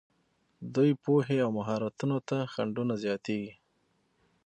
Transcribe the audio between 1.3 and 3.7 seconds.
او مهارتونو ته خنډونه زیاتېږي.